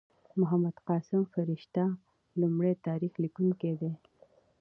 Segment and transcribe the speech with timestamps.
[0.39, 1.83] محمد قاسم فرشته
[2.41, 3.95] لومړی تاریخ لیکونکی دﺉ.